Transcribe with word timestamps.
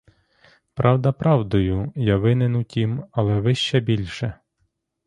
Правда— 0.73 1.11
правдою, 1.13 1.91
я 1.95 2.17
винен 2.17 2.55
у 2.55 2.63
тім, 2.63 3.05
але 3.11 3.39
ви 3.39 3.55
ще 3.55 3.79
більше. 3.79 4.39